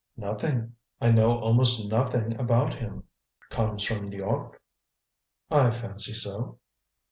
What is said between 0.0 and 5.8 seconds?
"Nothing I know almost nothing about him." "Comes from N'York?" "I